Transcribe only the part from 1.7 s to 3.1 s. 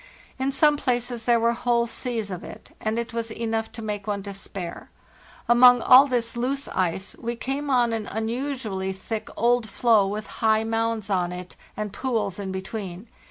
seas of it, and